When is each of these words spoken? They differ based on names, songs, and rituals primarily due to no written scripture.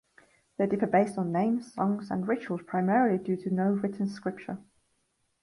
They 0.57 0.65
differ 0.65 0.87
based 0.87 1.19
on 1.19 1.31
names, 1.31 1.75
songs, 1.75 2.09
and 2.09 2.27
rituals 2.27 2.63
primarily 2.63 3.19
due 3.23 3.37
to 3.37 3.51
no 3.53 3.69
written 3.69 4.09
scripture. 4.09 4.57